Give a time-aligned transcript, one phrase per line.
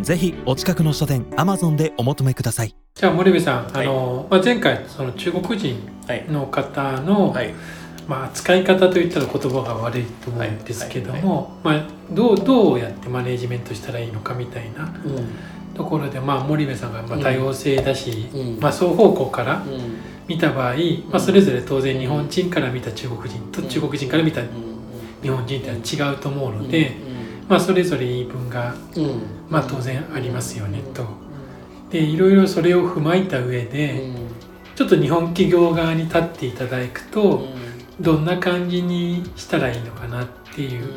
[0.00, 2.74] ぜひお近くの書店アマゾンでお求めください。
[2.94, 3.86] じゃあ森部さん、はい。
[3.86, 7.52] あのまあ、前回その中国人はいの方の、はい。
[8.06, 15.74] まあ、使い方といったら言葉が悪いと思うんですけども、まあ、どうどうやってマネジメントしたらいいのかみたいなうん。
[15.74, 17.22] ところで、まあ、森部さんがまあうん。
[17.22, 18.60] 多様性だし、うん。
[18.60, 19.96] まあ、双方向からうん。
[20.26, 20.74] 見た場合、
[21.10, 24.42] まあ、それぞれ当然日本人から見た中国人と中国人から見た
[25.22, 26.92] 日本人ってのは違うと思うので、
[27.48, 28.74] まあ、それぞれ言い分が、
[29.48, 31.04] まあ、当然ありますよねと。
[31.90, 34.28] でいろいろそれを踏まえた上うで、ん。
[34.76, 37.58] ちょっと日本企業側に立っていただくと、うん。
[38.00, 40.88] どんな感じにしたらいいのかなっていう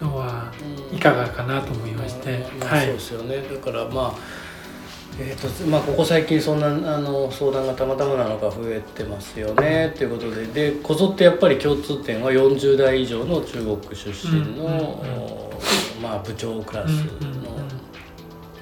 [0.00, 0.52] のは
[0.92, 3.36] いかがかなと思いまして、はいまあそうですよね。
[3.42, 4.41] だからまあ
[5.18, 10.46] えーとまあ、ここ最近そんなあの相談がたまたまなのか増えてますよねっていうことで。
[10.46, 15.52] でこぞってやっぱり共通点は40代以上の中国出身の、
[16.02, 17.12] まあ、部長クラスの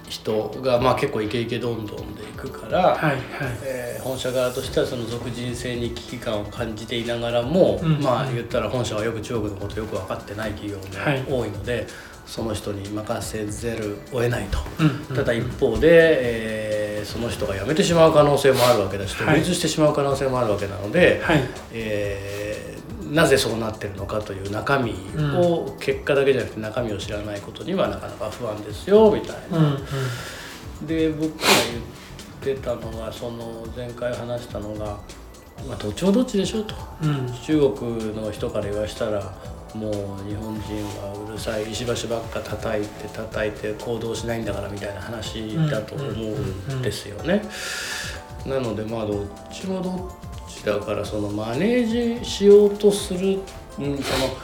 [0.09, 3.21] 人が、まあ、結構イケイケどんどんでいくから、はいはい。
[3.63, 11.23] えー本社側としてはその属人性に危機感を感じていながらも、うんまあ言ったら本社はよく中国のことよく分かってない企業はい。
[11.25, 11.87] も多いので、
[12.31, 14.59] その人に任せざるを得ないと。
[14.79, 15.17] うんうん。
[15.17, 19.39] ただ一方で、えーその人が辞めてしまう可能性もあるわけだしはい。
[19.39, 21.43] 独立してしまう可能性もあるわけなので、はい。
[21.73, 24.93] えーなぜそうなってるのかという中身
[25.37, 29.59] を、結果だけじゃなくて中身を知らないことにはなかなか不安ですよみたいな。
[29.59, 30.87] うんうん。
[30.87, 31.45] で僕が
[32.43, 34.99] 言ってたのがその前回話したのが、
[35.67, 36.77] まあ、どっちもどっちでしょと。
[37.03, 37.33] うん。
[37.45, 39.35] 中国の人から言わしたら
[39.75, 47.43] もう日本人はうるさい石橋ばっか叩いて叩いて行動しないんだからみたいな話だと思うんですよね。
[48.47, 53.41] なのでまあどっちもどっちだからそのマネージしようとする、
[53.79, 54.37] うん、その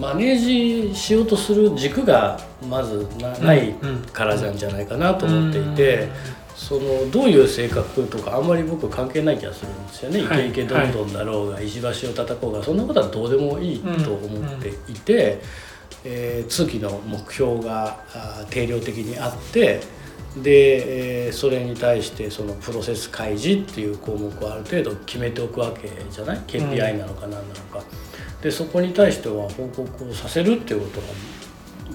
[0.00, 3.74] マネージしようとする軸がまずなない
[4.12, 6.08] からなんじゃないかなと思っていて。
[6.54, 10.50] そのどういう性格とかあんまり僕関係ない気がするんですよね、はい。
[10.50, 15.40] イケイケどんどんだろうが石橋を叩こうがそんなことはどうでもいいと思っていて、
[16.04, 17.98] えー通期の目標が
[18.50, 19.80] 定量的にあって
[20.42, 27.82] で、えーそれに対してそのプロセス開示っていう項目をある程度決めておくわけじゃない？KPI なのか何なのか。
[28.42, 31.00] でそこに対しては報告をさせるっていうこ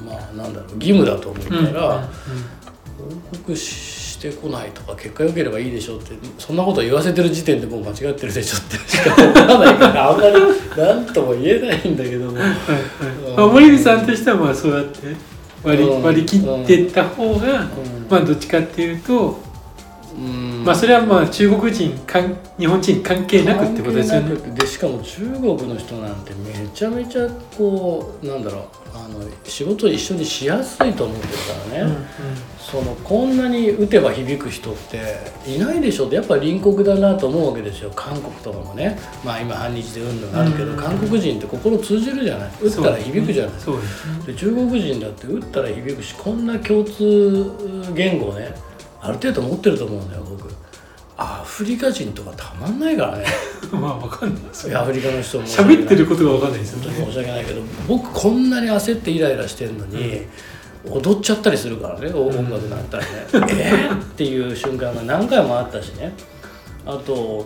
[0.02, 1.68] とがまあなんだろう義務だと思ううん。
[1.68, 2.10] から。
[3.00, 10.34] 報告してこないとか結果良ければいいでしょうってそんなこと言わせてる時点でもう間違ってるでしょってしか思わないからあんまり
[10.78, 12.40] 何とも言えないんだけども。
[13.52, 15.16] 森部さんとしてはまあそうやって
[15.64, 16.04] 割りうん。
[16.04, 17.70] 割り切っていった方が、うん。
[18.10, 19.49] まあどっちかっていうと、うん
[20.16, 24.36] まあそれはまあ中国人かん日本人関係なくってことですよね。
[24.54, 27.28] でしかも中国の人なんてめちゃめちゃ
[27.58, 31.98] こうなんだろうあの仕事一緒にしやすいと思ってるからね、
[32.60, 35.00] そのこんなに打てば響く人って
[35.48, 36.08] いないでしょ。
[36.08, 37.92] ってやっぱ隣国だなと思うわけですよ。
[37.96, 38.98] 韓国とかもね。
[39.24, 40.78] まあ今反日でうんぬんあるけど、うん。
[40.78, 42.52] 韓国人って心通じるじゃない。
[42.62, 43.54] 打ったら響くじゃない。
[43.54, 43.76] ですね。
[44.26, 47.52] で中国人だって打ったら響くしこんな共通
[47.94, 48.54] 言語ね
[49.02, 50.50] ある程度持ってると思うんだよ僕。
[51.18, 53.26] アフリカ人とかたまんないからね。
[53.72, 54.70] まあわかんないです。
[54.70, 57.06] いやアフリカの人も喋ってることがわかんないですよね。
[57.06, 60.26] 申し訳ないけど僕こんなに焦ってイライラしてるのに、
[60.86, 64.02] 踊っちゃったりするからねお音楽になったらね、えー？
[64.02, 66.14] っていう瞬間が何回もあったしね。
[66.86, 67.46] あと、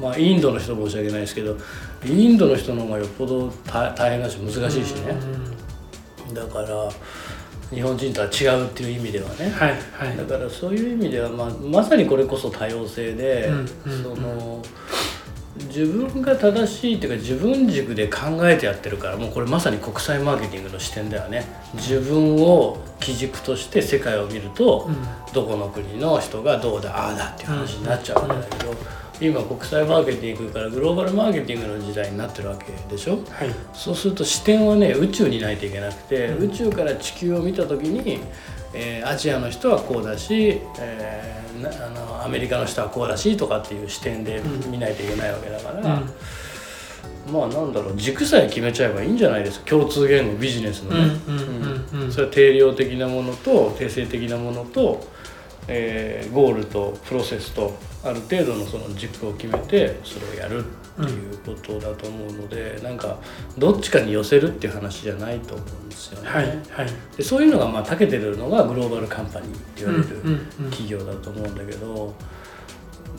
[0.00, 1.56] まあ、インドの人申し訳ないですけど
[2.04, 5.14] インドの人の方がよっぽど大大変だし難しいしね、
[6.32, 6.88] だから
[7.70, 10.16] 日本人とは違うっていう意味ではね、はいはい。
[10.16, 14.62] だからそういう意味では、まあ、まさにこれこそ多様性で、うんうんその
[15.68, 21.44] 自分が正しいっていうか自分軸で考えてやってるからもうこれまさに国際マーケティングの視点だよね。
[21.74, 25.32] 自分を基軸として世界を見ると、うん。
[25.34, 28.74] どこの国の人がどうだああだっていう話になっちゃうわけだけど、
[29.20, 33.16] 今国際マーケティングからグローバルマーケティングの時代になってるわけでしょ？
[33.16, 33.50] はい。
[33.74, 36.50] そうすると視点はね宇宙にないといけなくて、うん。
[36.50, 38.20] 宇宙から地球を見た時に、
[38.72, 44.70] えーアジアの人はこうだし、えーなあのアメリカの人はこうだしとかっていう視点でうん。
[44.70, 47.32] 見ないといけないわけだから、うん。
[47.32, 49.66] まあなんだろう軸さえ決めちゃえばいいんじゃないですか。
[49.66, 51.20] 共通言語ビジネスのね、
[52.10, 55.06] それは定量的なものと定性的なものと
[55.68, 60.64] えー、ゴールとプロセスとある程度のその軸を決めてそれをやる
[61.02, 63.18] っていうことだと思うので、うん、なんか
[63.58, 66.28] どっちかに寄せるっていう話じゃないと思うんですよね。
[66.28, 66.56] はいはい、
[67.16, 70.04] でそういうのがまあ長けてるのがグローバルカンパニーって言われる
[70.70, 72.14] 企業だと思うんだけど。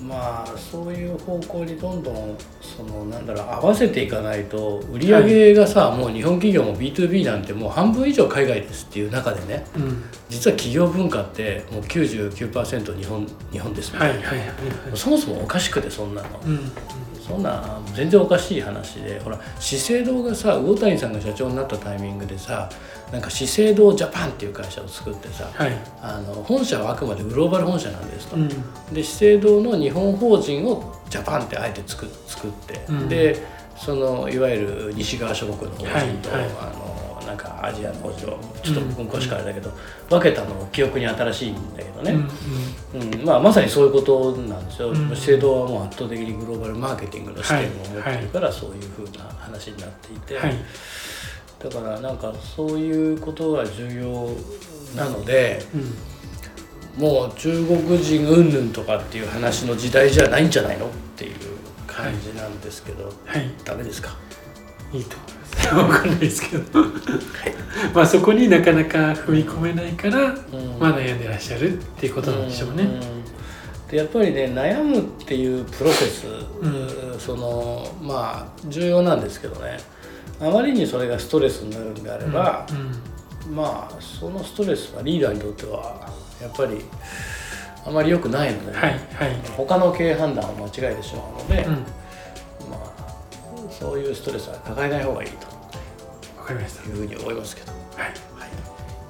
[0.01, 14.57] まあそういう方向にどんどんそのなんだろう合わせていかないと売り上げがさ、はい、もう日本企業も B2B なんてもう半分以上海外ですっていう中でね、うん、実は企業文化ってもう99%日本日本ですみたいな、はいはいはい、
[14.95, 16.71] そもそもおかしくてそんなの、うん、
[17.19, 22.69] そんな全然おかしい話でほら資生堂がさ魚谷さんが社長になったタイミングでさ
[23.11, 25.71] なんか資生堂ジャパンっていう会社を作ってさ、はい、
[26.01, 28.49] あの本社はあくまでグローバル本社なんですと、うん、
[28.93, 39.75] で資生堂の日本法人をジャパンってあえて作作って、うん、でそのいわゆる西側諸国の法人と、はいはい、あのなんかアジアの法人をちょっと僕詳しくあれだけど、うん、
[40.07, 42.11] 分けたの記憶に新しいんだけどね、
[42.93, 50.37] うんまあ、まさにそういうことなんですよ、資生堂はもう圧倒的にグローバルマーケティングの視点を持ってるから、そういうふうな話になっていて。
[51.63, 54.29] だからなんかそういうことが重要
[54.95, 55.63] なので、
[56.97, 61.35] うん、もう中国人云々とかっていう話の時代じゃないんじゃないのっていう
[61.87, 64.17] 感じなんですけど、はい、ダメですか？
[64.91, 65.69] いいと思います。
[65.73, 66.81] 分かんないですけど。
[66.81, 66.91] はい、
[67.93, 72.83] まあそこになかなか踏み込めないから、うん、まあ悩んでらっしゃるっていうことなんでしょうね。
[72.83, 73.01] うん。
[73.89, 76.25] でやっぱりね悩むっていうプロセス、
[76.61, 79.79] うん、そのまあ重要なんですけどね
[80.41, 82.65] あまりにそれがストレスになるんであれば、
[83.47, 86.09] うん、まあそのストレスはリーダーにとっては
[86.41, 86.81] やっぱり
[87.85, 91.73] あまり良くないので、ね、はいはい、他の経営判断を間違えてしまうので、うん、
[92.69, 95.47] まあそういうストレスは抱えない方がいいと。
[96.37, 96.89] わかりました。
[96.89, 97.71] いうふうに思いますけど。
[97.71, 98.31] はい。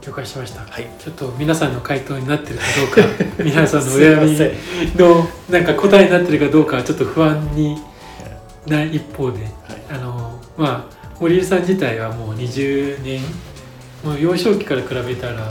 [0.01, 2.63] 了解しました、はい、ちょっと皆さんの回答になってるか
[2.97, 7.79] どうか 皆さんのお悩みのなんか答えになってるかどうかはちょっと不安に
[8.65, 9.51] な一方で、はい、
[9.91, 13.21] あのまあ堀江さん自体はもう20年
[14.03, 15.45] もう幼少期から比べたら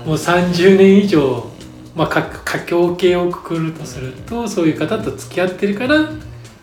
[0.00, 1.48] もう30年以上、
[1.94, 6.08] まあ、佳境系をくくるとするとそういう方と付き合ってるから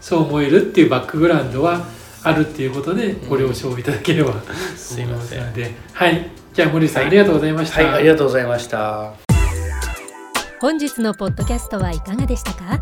[0.02, 1.86] そう思えるっていうバックグラウンドは
[2.22, 6.30] あるっていうことでご了承いただければと思いますので、はい。
[6.54, 9.14] じゃあ森さん、はい、ありがとうございました、はい、ありがとうございました。
[10.60, 12.82] 本日のポッドキャストはいかがでしたか？